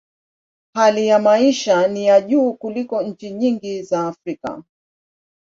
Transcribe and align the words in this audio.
Hali 0.73 1.07
ya 1.07 1.19
maisha 1.19 1.87
ni 1.87 2.05
ya 2.05 2.21
juu 2.21 2.53
kuliko 2.53 3.01
nchi 3.03 3.31
nyingi 3.31 3.83
za 3.83 4.07
Afrika. 4.07 4.63